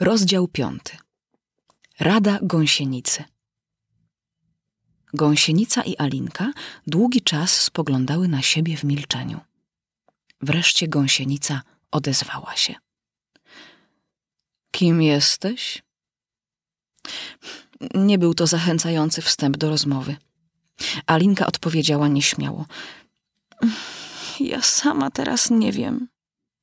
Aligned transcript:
Rozdział 0.00 0.48
piąty. 0.48 0.96
Rada 2.00 2.38
gąsienicy. 2.42 3.24
Gąsienica 5.12 5.82
i 5.82 5.96
Alinka 5.96 6.52
długi 6.86 7.22
czas 7.22 7.60
spoglądały 7.60 8.28
na 8.28 8.42
siebie 8.42 8.76
w 8.76 8.84
milczeniu. 8.84 9.40
Wreszcie 10.40 10.88
gąsienica 10.88 11.62
odezwała 11.90 12.56
się. 12.56 12.74
Kim 14.70 15.02
jesteś? 15.02 15.82
Nie 17.94 18.18
był 18.18 18.34
to 18.34 18.46
zachęcający 18.46 19.22
wstęp 19.22 19.56
do 19.56 19.68
rozmowy. 19.68 20.16
Alinka 21.06 21.46
odpowiedziała 21.46 22.08
nieśmiało. 22.08 22.66
Ja 24.40 24.62
sama 24.62 25.10
teraz 25.10 25.50
nie 25.50 25.72
wiem. 25.72 26.08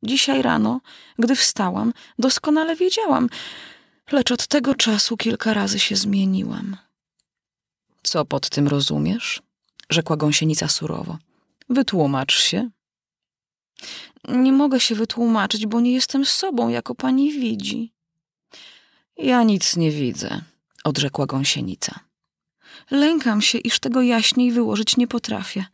Dzisiaj 0.03 0.41
rano, 0.41 0.81
gdy 1.19 1.35
wstałam, 1.35 1.93
doskonale 2.19 2.75
wiedziałam, 2.75 3.29
lecz 4.11 4.31
od 4.31 4.47
tego 4.47 4.75
czasu 4.75 5.17
kilka 5.17 5.53
razy 5.53 5.79
się 5.79 5.95
zmieniłam. 5.95 6.77
Co 8.03 8.25
pod 8.25 8.49
tym 8.49 8.67
rozumiesz? 8.67 9.41
rzekła 9.89 10.17
gąsienica 10.17 10.67
surowo. 10.67 11.17
Wytłumacz 11.69 12.39
się. 12.39 12.69
Nie 14.27 14.51
mogę 14.51 14.79
się 14.79 14.95
wytłumaczyć, 14.95 15.65
bo 15.65 15.79
nie 15.79 15.91
jestem 15.91 16.25
sobą, 16.25 16.69
jako 16.69 16.95
pani 16.95 17.31
widzi. 17.31 17.93
Ja 19.17 19.43
nic 19.43 19.75
nie 19.75 19.91
widzę, 19.91 20.41
odrzekła 20.83 21.25
gąsienica. 21.25 21.99
Lękam 22.91 23.41
się, 23.41 23.57
iż 23.57 23.79
tego 23.79 24.01
jaśniej 24.01 24.51
wyłożyć 24.51 24.97
nie 24.97 25.07
potrafię, 25.07 25.65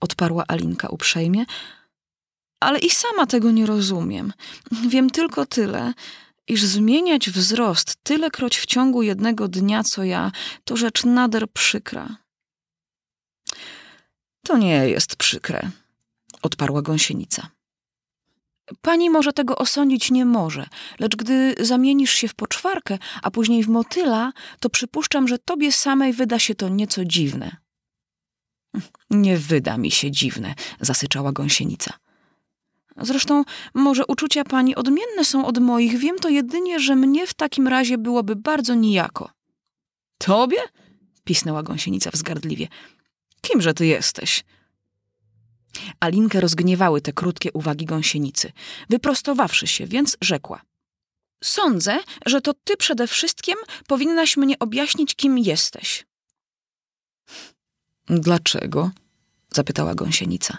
odparła 0.00 0.44
Alinka 0.48 0.88
uprzejmie, 0.88 1.44
ale 2.66 2.78
i 2.78 2.90
sama 2.90 3.26
tego 3.26 3.50
nie 3.50 3.66
rozumiem. 3.66 4.32
Wiem 4.88 5.10
tylko 5.10 5.46
tyle, 5.46 5.92
iż 6.48 6.62
zmieniać 6.62 7.30
wzrost 7.30 7.96
tylekroć 8.02 8.58
w 8.58 8.66
ciągu 8.66 9.02
jednego 9.02 9.48
dnia, 9.48 9.82
co 9.82 10.04
ja, 10.04 10.32
to 10.64 10.76
rzecz 10.76 11.04
nader 11.04 11.50
przykra. 11.52 12.16
To 14.46 14.58
nie 14.58 14.88
jest 14.88 15.16
przykre, 15.16 15.70
odparła 16.42 16.82
gąsienica. 16.82 17.48
Pani 18.80 19.10
może 19.10 19.32
tego 19.32 19.56
osądzić 19.56 20.10
nie 20.10 20.24
może, 20.24 20.66
lecz 20.98 21.16
gdy 21.16 21.54
zamienisz 21.60 22.12
się 22.12 22.28
w 22.28 22.34
poczwarkę, 22.34 22.98
a 23.22 23.30
później 23.30 23.62
w 23.62 23.68
motyla, 23.68 24.32
to 24.60 24.70
przypuszczam, 24.70 25.28
że 25.28 25.38
tobie 25.38 25.72
samej 25.72 26.12
wyda 26.12 26.38
się 26.38 26.54
to 26.54 26.68
nieco 26.68 27.04
dziwne. 27.04 27.56
Nie 29.10 29.38
wyda 29.38 29.78
mi 29.78 29.90
się 29.90 30.10
dziwne, 30.10 30.54
zasyczała 30.80 31.32
gąsienica. 31.32 32.05
Zresztą 33.02 33.44
może 33.74 34.06
uczucia 34.06 34.44
pani 34.44 34.74
odmienne 34.74 35.24
są 35.24 35.46
od 35.46 35.58
moich. 35.58 35.98
Wiem 35.98 36.18
to 36.18 36.28
jedynie, 36.28 36.80
że 36.80 36.96
mnie 36.96 37.26
w 37.26 37.34
takim 37.34 37.68
razie 37.68 37.98
byłoby 37.98 38.36
bardzo 38.36 38.74
nijako. 38.74 39.30
Tobie? 40.18 40.58
pisnęła 41.24 41.62
gąsienica 41.62 42.10
wzgardliwie. 42.10 42.68
Kimże 43.40 43.74
ty 43.74 43.86
jesteś? 43.86 44.44
Alinkę 46.00 46.40
rozgniewały 46.40 47.00
te 47.00 47.12
krótkie 47.12 47.52
uwagi 47.52 47.84
gąsienicy. 47.84 48.52
Wyprostowawszy 48.90 49.66
się, 49.66 49.86
więc 49.86 50.16
rzekła. 50.20 50.62
Sądzę, 51.44 51.98
że 52.26 52.40
to 52.40 52.54
ty 52.54 52.76
przede 52.76 53.06
wszystkim 53.06 53.54
powinnaś 53.86 54.36
mnie 54.36 54.58
objaśnić, 54.58 55.14
kim 55.14 55.38
jesteś. 55.38 56.06
Dlaczego? 58.06 58.90
zapytała 59.52 59.94
gąsienica. 59.94 60.58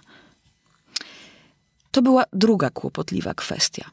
To 1.98 2.02
była 2.02 2.23
druga 2.34 2.70
kłopotliwa 2.70 3.34
kwestia. 3.34 3.92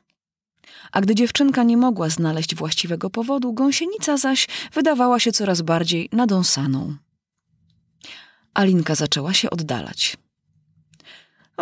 A 0.93 1.01
gdy 1.01 1.15
dziewczynka 1.15 1.63
nie 1.63 1.77
mogła 1.77 2.09
znaleźć 2.09 2.55
właściwego 2.55 3.11
powodu, 3.11 3.53
gąsienica 3.53 4.17
zaś 4.17 4.47
wydawała 4.73 5.21
się 5.21 5.33
coraz 5.33 5.63
bardziej 5.63 6.09
nadąsaną. 6.13 6.97
Alinka 8.55 8.95
zaczęła 8.95 9.35
się 9.35 9.51
oddalać. 9.51 10.17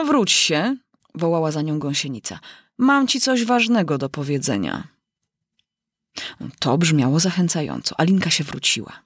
Wróć 0.07 0.33
się, 0.33 0.77
wołała 1.15 1.51
za 1.51 1.63
nią 1.63 1.79
gąsienica. 1.79 2.41
Mam 2.79 3.09
ci 3.09 3.21
coś 3.21 3.45
ważnego 3.45 3.99
do 3.99 4.09
powiedzenia. 4.09 4.89
To 6.59 6.79
brzmiało 6.79 7.21
zachęcająco. 7.21 8.01
Alinka 8.01 8.31
się 8.31 8.45
wróciła. 8.45 9.03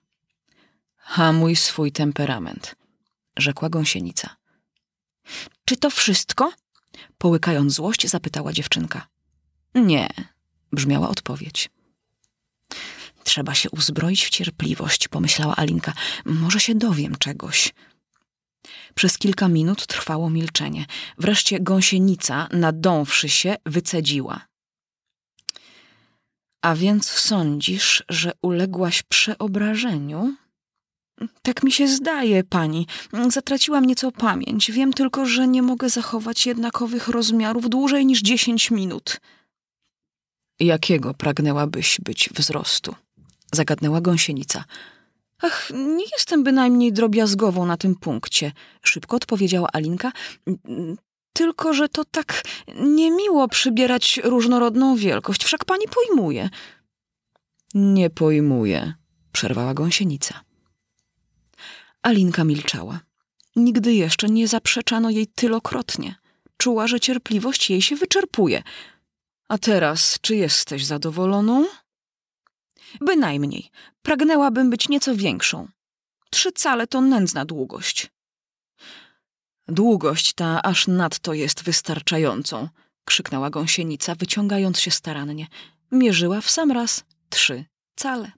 Hamuj 0.97 1.57
swój 1.57 1.93
temperament, 1.93 2.77
rzekła 3.37 3.69
gąsienica. 3.69 4.37
Czy 5.65 5.77
to 5.77 5.91
wszystko? 5.91 6.53
Połykając 7.19 7.73
złość, 7.73 8.09
zapytała 8.09 8.53
dziewczynka. 8.53 9.09
Nie, 9.75 10.09
brzmiała 10.73 11.09
odpowiedź. 11.09 11.71
Trzeba 13.25 13.55
się 13.55 13.71
uzbroić 13.71 14.25
w 14.25 14.31
cierpliwość, 14.31 15.09
pomyślała 15.09 15.57
Alinka. 15.57 15.93
Może 16.25 16.61
się 16.61 16.75
dowiem 16.75 17.17
czegoś. 17.19 17.75
Przez 18.95 19.19
kilka 19.19 19.49
minut 19.49 19.87
trwało 19.87 20.31
milczenie. 20.31 20.87
Wreszcie 21.19 21.61
gąsienica, 21.61 22.49
nadąwszy 22.53 23.29
się, 23.29 23.57
wycedziła. 23.67 24.47
A 26.63 26.75
więc 26.75 27.11
sądzisz, 27.11 28.05
że 28.09 28.33
uległaś 28.43 29.03
przeobrażeniu? 29.03 30.37
Tak 31.43 31.63
mi 31.63 31.73
się 31.73 31.89
zdaje, 31.89 32.45
pani. 32.45 32.87
Zatraciłam 33.29 33.85
nieco 33.85 34.13
pamięć. 34.13 34.71
Wiem 34.71 34.93
tylko, 34.93 35.27
że 35.27 35.49
nie 35.49 35.63
mogę 35.63 35.89
zachować 35.89 36.47
jednakowych 36.47 37.09
rozmiarów 37.09 37.69
dłużej 37.69 38.07
niż 38.07 38.23
dziesięć 38.23 38.71
minut. 38.71 39.21
Jakiego 40.61 41.15
pragnęłabyś 41.15 42.01
być 42.05 42.31
wzrostu? 42.35 42.95
Zagadnęła 43.53 44.01
gąsienica. 44.01 44.65
Ach, 45.43 45.71
nie 45.75 46.05
jestem 46.13 46.45
bynajmniej 46.45 46.93
drobiazgową 46.93 47.67
na 47.67 47.77
tym 47.77 47.95
punkcie, 47.95 48.53
szybko 48.83 49.17
odpowiedziała 49.17 49.69
Alinka. 49.73 50.13
Tylko, 51.33 51.75
że 51.75 51.89
to 51.89 52.05
tak 52.05 52.43
niemiło 52.81 53.49
przybierać 53.49 54.21
różnorodną 54.25 54.97
wielkość. 54.97 55.45
Wszak 55.45 55.65
pani 55.65 55.85
pojmuje. 55.89 56.51
Nie 57.75 58.11
pojmuję, 58.11 58.95
przerwała 59.33 59.75
gąsienica. 59.75 60.41
Alinka 62.07 62.45
milczała. 62.45 63.01
Nigdy 63.57 63.95
jeszcze 63.95 64.29
nie 64.29 64.49
zaprzeczano 64.49 65.11
jej 65.11 65.27
tylokrotnie. 65.27 66.15
Czuła, 66.57 66.87
że 66.87 67.01
cierpliwość 67.01 67.71
jej 67.71 67.83
się 67.83 67.97
wyczerpuje. 67.97 68.63
A 69.49 69.59
teraz, 69.59 70.19
czy 70.21 70.37
jesteś 70.37 70.85
zadowoloną? 70.85 71.67
Bynajmniej. 73.01 73.71
Pragnęłabym 74.03 74.71
być 74.71 74.89
nieco 74.89 75.17
większą. 75.17 75.69
Trzy 76.31 76.53
cale 76.53 76.87
to 76.87 77.01
nędzna 77.01 77.45
długość. 77.45 78.11
Długość 79.69 80.33
ta 80.33 80.63
aż 80.63 80.87
nadto 80.87 81.35
jest 81.35 81.63
wystarczającą, 81.63 82.69
krzyknęła 83.05 83.51
gąsienica, 83.51 84.15
wyciągając 84.15 84.81
się 84.81 84.91
starannie. 84.91 85.47
Mierzyła 85.93 86.41
w 86.41 86.51
sam 86.51 86.73
raz 86.73 87.05
trzy 87.31 87.65
cale. 87.97 88.33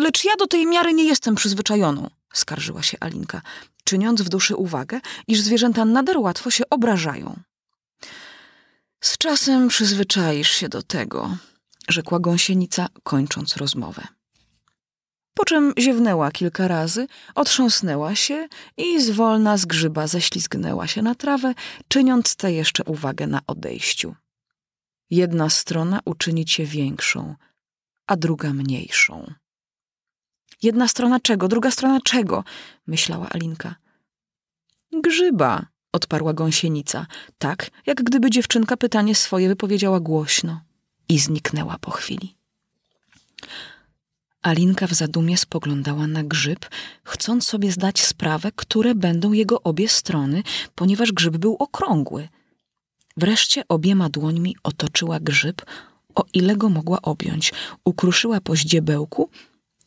Lecz 0.00 0.24
ja 0.24 0.36
do 0.36 0.46
tej 0.46 0.66
miary 0.66 0.94
nie 0.94 1.04
jestem 1.04 1.34
przyzwyczajoną, 1.34 2.10
skarżyła 2.32 2.82
się 2.82 2.98
Alinka, 3.00 3.42
czyniąc 3.84 4.22
w 4.22 4.28
duszy 4.28 4.56
uwagę, 4.56 5.00
iż 5.28 5.40
zwierzęta 5.40 5.84
nader 5.84 6.18
łatwo 6.18 6.50
się 6.50 6.64
obrażają. 6.70 7.40
Z 9.00 9.18
czasem 9.18 9.68
przyzwyczaisz 9.68 10.50
się 10.50 10.68
do 10.68 10.82
tego, 10.82 11.36
rzekła 11.88 12.18
gąsienica, 12.20 12.88
kończąc 13.02 13.56
rozmowę. 13.56 14.06
Po 15.34 15.44
czym 15.44 15.74
ziewnęła 15.78 16.30
kilka 16.30 16.68
razy, 16.68 17.06
otrząsnęła 17.34 18.14
się 18.14 18.48
i 18.76 19.02
zwolna 19.02 19.56
z 19.56 19.66
grzyba 19.66 20.06
ześlizgnęła 20.06 20.86
się 20.86 21.02
na 21.02 21.14
trawę, 21.14 21.54
czyniąc 21.88 22.36
tę 22.36 22.52
jeszcze 22.52 22.84
uwagę 22.84 23.26
na 23.26 23.40
odejściu. 23.46 24.14
Jedna 25.10 25.50
strona 25.50 26.00
uczyni 26.04 26.44
cię 26.44 26.64
większą, 26.64 27.34
a 28.06 28.16
druga 28.16 28.52
mniejszą. 28.52 29.34
Jedna 30.62 30.88
strona 30.88 31.20
czego, 31.20 31.48
druga 31.48 31.70
strona 31.70 32.00
czego? 32.00 32.44
myślała 32.86 33.28
Alinka. 33.28 33.74
Grzyba, 34.92 35.66
odparła 35.92 36.32
gąsienica, 36.32 37.06
tak 37.38 37.70
jak 37.86 38.02
gdyby 38.02 38.30
dziewczynka 38.30 38.76
pytanie 38.76 39.14
swoje 39.14 39.48
wypowiedziała 39.48 40.00
głośno 40.00 40.60
i 41.08 41.18
zniknęła 41.18 41.78
po 41.78 41.90
chwili. 41.90 42.34
Alinka 44.42 44.86
w 44.86 44.92
zadumie 44.92 45.36
spoglądała 45.36 46.06
na 46.06 46.24
grzyb, 46.24 46.66
chcąc 47.04 47.46
sobie 47.46 47.72
zdać 47.72 48.00
sprawę, 48.00 48.52
które 48.56 48.94
będą 48.94 49.32
jego 49.32 49.62
obie 49.62 49.88
strony, 49.88 50.42
ponieważ 50.74 51.12
grzyb 51.12 51.36
był 51.36 51.56
okrągły. 51.58 52.28
Wreszcie 53.16 53.62
obiema 53.68 54.08
dłońmi 54.08 54.56
otoczyła 54.62 55.20
grzyb, 55.20 55.62
o 56.14 56.24
ile 56.32 56.56
go 56.56 56.68
mogła 56.68 57.02
objąć, 57.02 57.52
ukruszyła 57.84 58.40
po 58.40 58.56
ździebełku 58.56 59.30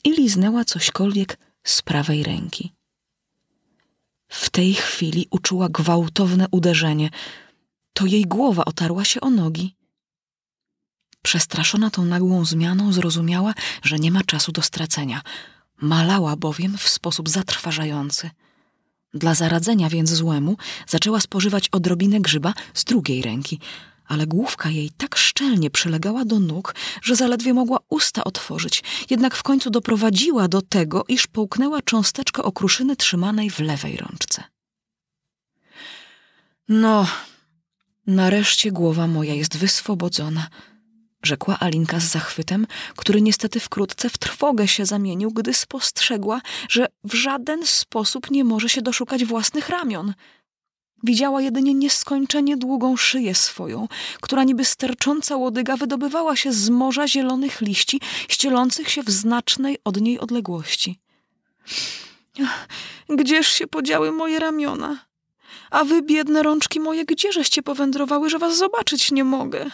i 0.04 0.12
liznęła 0.12 0.66
cośkolwiek 0.66 1.38
z 1.64 1.82
prawej 1.82 2.24
ręki. 2.24 2.74
W 4.28 4.50
tej 4.50 4.74
chwili 4.74 5.28
uczuła 5.32 5.70
gwałtowne 5.70 6.48
uderzenie. 6.52 7.10
To 7.94 8.06
jej 8.06 8.24
głowa 8.26 8.66
otarła 8.66 9.06
się 9.06 9.22
o 9.22 9.30
nogi. 9.30 9.76
Przestraszona 11.22 11.90
tą 11.90 12.06
nagłą 12.06 12.46
zmianą 12.46 12.94
zrozumiała, 12.94 13.54
że 13.84 14.00
nie 14.00 14.12
ma 14.12 14.24
czasu 14.24 14.52
do 14.52 14.62
stracenia. 14.62 15.22
Malała 15.82 16.36
bowiem 16.36 16.78
w 16.78 16.88
sposób 16.90 17.30
zatrważający. 17.30 18.30
Dla 19.14 19.36
zaradzenia 19.36 19.90
więc 19.90 20.10
złemu 20.10 20.58
zaczęła 20.88 21.20
spożywać 21.20 21.70
odrobinę 21.70 22.20
grzyba 22.20 22.54
z 22.74 22.84
drugiej 22.84 23.22
ręki, 23.22 23.60
ale 24.14 24.28
główka 24.28 24.70
jej 24.70 24.90
tak 24.98 25.16
szczelnie 25.16 25.70
przylegała 25.70 26.26
do 26.26 26.40
nóg, 26.40 26.76
że 27.02 27.16
zaledwie 27.16 27.54
mogła 27.54 27.80
usta 27.90 28.24
otworzyć, 28.24 28.84
jednak 29.10 29.36
w 29.36 29.44
końcu 29.44 29.70
doprowadziła 29.70 30.48
do 30.48 30.62
tego, 30.62 31.06
iż 31.08 31.28
połknęła 31.28 31.82
cząsteczkę 31.82 32.44
okruszyny 32.44 32.96
trzymanej 32.96 33.50
w 33.50 33.60
lewej 33.60 33.98
rączce. 33.98 34.44
No, 36.70 37.08
nareszcie 38.08 38.72
głowa 38.72 39.08
moja 39.08 39.34
jest 39.34 39.58
wyswobodzona– 39.58 40.48
rzekła 41.24 41.60
Alinka 41.60 42.00
z 42.00 42.04
zachwytem, 42.04 42.68
który 42.96 43.22
niestety 43.22 43.60
wkrótce 43.60 44.10
w 44.10 44.18
trwogę 44.18 44.68
się 44.68 44.86
zamienił, 44.86 45.32
gdy 45.32 45.54
spostrzegła, 45.54 46.42
że 46.70 46.88
w 47.04 47.14
żaden 47.14 47.66
sposób 47.66 48.32
nie 48.32 48.44
może 48.44 48.70
się 48.70 48.82
doszukać 48.82 49.26
własnych 49.26 49.70
ramion. 49.70 50.14
Widziała 51.04 51.42
jedynie 51.42 51.74
nieskończenie 51.74 52.58
długą 52.58 52.98
szyję 52.98 53.36
swoją, 53.36 53.88
która 54.22 54.44
niby 54.44 54.66
stercząca 54.66 55.36
łodyga 55.36 55.78
wydobywała 55.78 56.36
się 56.36 56.54
z 56.54 56.70
morza 56.70 57.08
zielonych 57.08 57.62
liści, 57.62 58.02
ścielących 58.30 58.90
się 58.90 59.04
w 59.04 59.10
znacznej 59.10 59.78
od 59.84 60.02
niej 60.02 60.20
odległości. 60.20 61.00
Gdzież 63.10 63.48
się 63.48 63.68
podziały 63.68 64.12
moje 64.12 64.40
ramiona? 64.40 65.06
A 65.72 65.84
wy, 65.84 66.02
biedne 66.02 66.44
rączki 66.44 66.80
moje, 66.80 67.06
gdzieżeście 67.06 67.64
powędrowały, 67.64 68.30
że 68.30 68.40
was 68.40 68.58
zobaczyć 68.58 69.12
nie 69.12 69.24
mogę? 69.24 69.70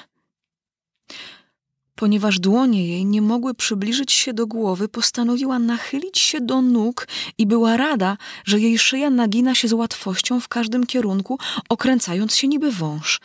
Ponieważ 1.99 2.39
dłonie 2.39 2.87
jej 2.87 3.05
nie 3.05 3.21
mogły 3.21 3.53
przybliżyć 3.53 4.11
się 4.11 4.33
do 4.33 4.47
głowy, 4.47 4.87
postanowiła 4.87 5.59
nachylić 5.59 6.19
się 6.19 6.41
do 6.41 6.61
nóg 6.61 7.07
i 7.37 7.47
była 7.47 7.77
rada, 7.77 8.17
że 8.45 8.59
jej 8.59 8.79
szyja 8.79 9.09
nagina 9.09 9.55
się 9.55 9.67
z 9.67 9.73
łatwością 9.73 10.39
w 10.39 10.47
każdym 10.47 10.85
kierunku, 10.85 11.39
okręcając 11.69 12.35
się 12.35 12.47
niby 12.47 12.71
wąż. 12.71 13.19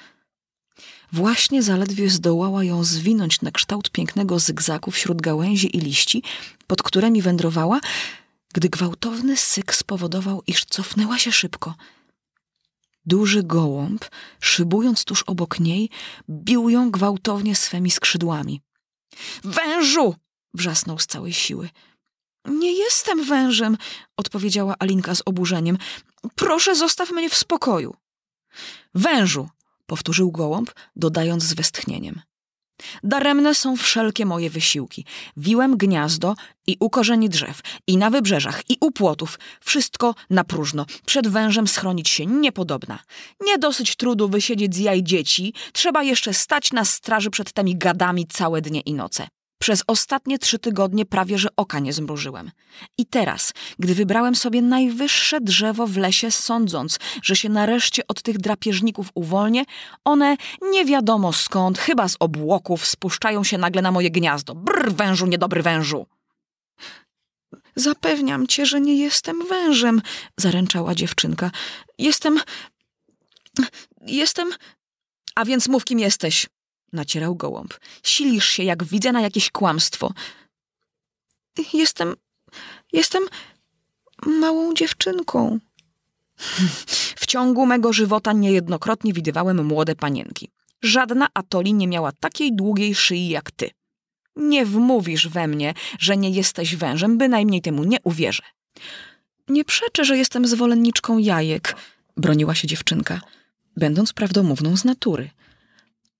Właśnie 1.12 1.62
zaledwie 1.62 2.10
zdołała 2.10 2.64
ją 2.64 2.84
zwinąć 2.84 3.42
na 3.42 3.50
kształt 3.50 3.90
pięknego 3.90 4.38
zygzaku 4.38 4.90
wśród 4.90 5.22
gałęzi 5.22 5.76
i 5.76 5.80
liści, 5.80 6.22
pod 6.66 6.82
którymi 6.82 7.22
wędrowała, 7.22 7.80
gdy 8.54 8.68
gwałtowny 8.68 9.36
syk 9.36 9.74
spowodował, 9.74 10.42
iż 10.46 10.64
cofnęła 10.64 11.18
się 11.18 11.32
szybko– 11.32 11.74
Duży 13.06 13.42
gołąb, 13.42 14.04
szybując 14.40 15.04
tuż 15.04 15.22
obok 15.22 15.60
niej, 15.60 15.90
bił 16.30 16.68
ją 16.68 16.90
gwałtownie 16.90 17.56
swemi 17.56 17.90
skrzydłami. 17.90 18.60
Wężu! 19.44 20.14
wrzasnął 20.54 20.98
z 20.98 21.06
całej 21.06 21.32
siły. 21.32 21.68
Nie 22.44 22.72
jestem 22.72 23.24
wężem, 23.24 23.76
odpowiedziała 24.16 24.74
Alinka 24.78 25.14
z 25.14 25.22
oburzeniem. 25.26 25.78
Proszę, 26.34 26.76
zostaw 26.76 27.10
mnie 27.10 27.30
w 27.30 27.34
spokoju. 27.34 27.96
Wężu, 28.94 29.48
powtórzył 29.86 30.32
gołąb, 30.32 30.70
dodając 30.96 31.42
z 31.42 31.54
westchnieniem. 31.54 32.20
Daremne 33.02 33.54
są 33.54 33.76
wszelkie 33.76 34.26
moje 34.26 34.50
wysiłki. 34.50 35.04
Wiłem 35.36 35.76
gniazdo 35.76 36.34
i 36.66 36.76
u 36.80 36.90
korzeni 36.90 37.28
drzew, 37.28 37.60
i 37.86 37.96
na 37.96 38.10
wybrzeżach, 38.10 38.62
i 38.70 38.76
u 38.80 38.90
płotów. 38.90 39.38
Wszystko 39.60 40.14
na 40.30 40.44
próżno. 40.44 40.86
Przed 41.06 41.28
wężem 41.28 41.68
schronić 41.68 42.08
się 42.08 42.26
niepodobna. 42.26 42.98
Nie 43.40 43.58
dosyć 43.58 43.96
trudu 43.96 44.28
wysiedzieć 44.28 44.74
z 44.74 44.78
jaj 44.78 45.02
dzieci, 45.02 45.54
trzeba 45.72 46.02
jeszcze 46.02 46.34
stać 46.34 46.72
na 46.72 46.84
straży 46.84 47.30
przed 47.30 47.52
tymi 47.52 47.76
gadami 47.76 48.26
całe 48.26 48.60
dnie 48.60 48.80
i 48.80 48.94
noce. 48.94 49.28
Przez 49.58 49.82
ostatnie 49.86 50.38
trzy 50.38 50.58
tygodnie 50.58 51.06
prawie 51.06 51.38
że 51.38 51.48
oka 51.56 51.78
nie 51.78 51.92
zmrużyłem. 51.92 52.50
I 52.98 53.06
teraz, 53.06 53.52
gdy 53.78 53.94
wybrałem 53.94 54.34
sobie 54.34 54.62
najwyższe 54.62 55.40
drzewo 55.40 55.86
w 55.86 55.96
lesie, 55.96 56.30
sądząc, 56.30 56.98
że 57.22 57.36
się 57.36 57.48
nareszcie 57.48 58.06
od 58.08 58.22
tych 58.22 58.38
drapieżników 58.38 59.08
uwolnię, 59.14 59.64
one 60.04 60.36
nie 60.62 60.84
wiadomo 60.84 61.32
skąd, 61.32 61.78
chyba 61.78 62.08
z 62.08 62.16
obłoków, 62.20 62.86
spuszczają 62.86 63.44
się 63.44 63.58
nagle 63.58 63.82
na 63.82 63.92
moje 63.92 64.10
gniazdo. 64.10 64.54
Brr, 64.54 64.92
wężu, 64.92 65.26
niedobry 65.26 65.62
wężu! 65.62 66.06
Zapewniam 67.76 68.46
cię, 68.46 68.66
że 68.66 68.80
nie 68.80 68.96
jestem 68.96 69.46
wężem, 69.46 70.02
zaręczała 70.36 70.94
dziewczynka. 70.94 71.50
Jestem. 71.98 72.40
Jestem. 74.06 74.50
A 75.34 75.44
więc 75.44 75.68
mów, 75.68 75.84
kim 75.84 75.98
jesteś 75.98 76.46
nacierał 76.94 77.36
gołąb. 77.36 77.74
Silisz 78.02 78.48
się, 78.48 78.62
jak 78.62 78.84
widzę, 78.84 79.12
na 79.12 79.20
jakieś 79.20 79.50
kłamstwo. 79.50 80.12
Jestem. 81.72 82.14
Jestem 82.92 83.22
małą 84.26 84.74
dziewczynką. 84.74 85.58
W 87.22 87.26
ciągu 87.26 87.66
mego 87.66 87.92
żywota 87.92 88.32
niejednokrotnie 88.32 89.12
widywałem 89.12 89.66
młode 89.66 89.96
panienki. 89.96 90.50
Żadna 90.82 91.28
atoli 91.34 91.74
nie 91.74 91.88
miała 91.88 92.12
takiej 92.12 92.56
długiej 92.56 92.94
szyi 92.94 93.28
jak 93.28 93.50
ty. 93.50 93.70
Nie 94.36 94.66
wmówisz 94.66 95.28
we 95.28 95.46
mnie, 95.46 95.74
że 95.98 96.16
nie 96.16 96.30
jesteś 96.30 96.76
wężem, 96.76 97.18
bynajmniej 97.18 97.62
temu 97.62 97.84
nie 97.84 97.98
uwierzę. 98.04 98.42
Nie 99.48 99.64
przeczę, 99.64 100.04
że 100.04 100.18
jestem 100.18 100.46
zwolenniczką 100.46 101.18
jajek, 101.18 101.76
broniła 102.16 102.54
się 102.54 102.68
dziewczynka, 102.68 103.20
będąc 103.76 104.12
prawdomówną 104.12 104.76
z 104.76 104.84
natury 104.84 105.30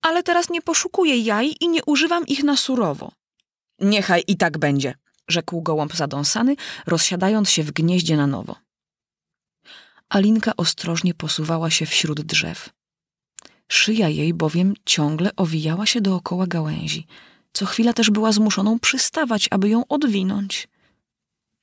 ale 0.01 0.23
teraz 0.23 0.49
nie 0.49 0.61
poszukuję 0.61 1.17
jaj 1.17 1.55
i 1.59 1.69
nie 1.69 1.83
używam 1.85 2.27
ich 2.27 2.43
na 2.43 2.57
surowo. 2.57 3.11
Niechaj 3.79 4.23
i 4.27 4.37
tak 4.37 4.57
będzie, 4.57 4.95
rzekł 5.27 5.61
gołąb 5.61 5.95
zadąsany, 5.95 6.55
rozsiadając 6.85 7.49
się 7.49 7.63
w 7.63 7.71
gnieździe 7.71 8.17
na 8.17 8.27
nowo. 8.27 8.55
Alinka 10.09 10.51
ostrożnie 10.57 11.13
posuwała 11.13 11.69
się 11.69 11.85
wśród 11.85 12.21
drzew. 12.21 12.69
Szyja 13.67 14.09
jej 14.09 14.33
bowiem 14.33 14.73
ciągle 14.85 15.31
owijała 15.35 15.85
się 15.85 16.01
dookoła 16.01 16.47
gałęzi. 16.47 17.07
Co 17.53 17.65
chwila 17.65 17.93
też 17.93 18.09
była 18.09 18.31
zmuszoną 18.31 18.79
przystawać, 18.79 19.47
aby 19.51 19.69
ją 19.69 19.87
odwinąć. 19.87 20.67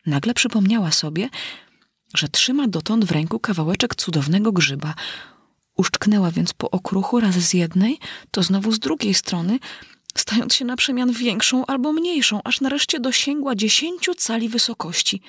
Nagle 0.07 0.35
przypomniała 0.35 0.93
sobie, 0.93 1.29
że 2.15 2.29
trzyma 2.29 2.69
dotąd 2.69 3.05
w 3.05 3.11
ręku 3.11 3.41
kawałeczek 3.41 3.95
cudownego 3.95 4.53
grzyba, 4.53 4.95
Uszczknęła 5.77 6.31
więc 6.31 6.53
po 6.53 6.71
okruchu 6.71 7.21
raz 7.21 7.35
z 7.35 7.55
jednej, 7.55 7.99
to 8.31 8.43
znowu 8.43 8.73
z 8.73 8.79
drugiej 8.79 9.15
strony, 9.15 9.59
stając 10.17 10.55
się 10.55 10.65
na 10.65 10.77
przemian 10.77 11.13
większą 11.13 11.67
albo 11.67 11.93
mniejszą, 11.93 12.41
aż 12.45 12.61
nareszcie 12.61 13.01
dosięgła 13.01 13.55
dziesięciu 13.55 14.15
cali 14.15 14.49
wysokości. 14.49 15.21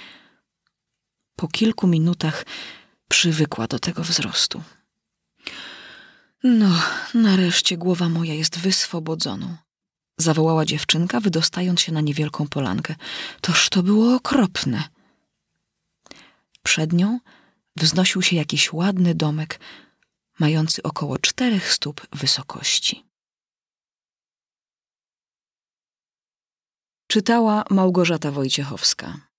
Po 1.35 1.47
kilku 1.47 1.87
minutach 1.87 2.45
przywykła 3.09 3.67
do 3.67 3.79
tego 3.79 4.03
wzrostu. 4.03 4.63
No, 6.43 6.81
nareszcie 7.13 7.77
głowa 7.77 8.09
moja 8.09 8.33
jest 8.33 8.59
wyswobodzoną. 8.59 9.57
Zawołała 10.17 10.65
dziewczynka, 10.65 11.19
wydostając 11.19 11.81
się 11.81 11.91
na 11.91 12.01
niewielką 12.01 12.47
polankę. 12.47 12.95
Toż 13.41 13.69
to 13.69 13.83
było 13.83 14.15
okropne. 14.15 14.83
Przed 16.63 16.93
nią 16.93 17.19
wznosił 17.75 18.21
się 18.21 18.35
jakiś 18.35 18.73
ładny 18.73 19.15
domek, 19.15 19.59
mający 20.43 20.83
około 20.83 21.17
czterech 21.19 21.73
stóp 21.73 22.07
wysokości. 22.11 23.05
Czytała 27.07 27.63
Małgorzata 27.69 28.31
Wojciechowska. 28.31 29.32